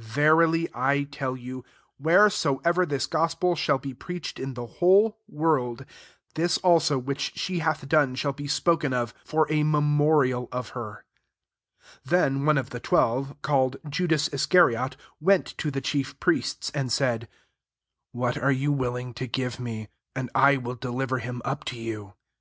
[0.00, 1.64] 13 Verily I tell you.
[2.00, 5.86] Wheresoever this gospel shall be preached in the whole world,
[6.34, 11.04] this also which she hath done shall be spoken of, for a memorial of her."
[12.00, 16.80] 14 Then one of the twelve, called Judas Iscariot, went to the chief 'priests, 15
[17.08, 17.28] and «M,"
[18.20, 22.14] What are ye willing to give me, and I will deliver him up to you?"